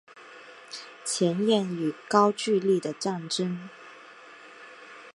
[1.05, 3.69] 前燕与高句丽的战争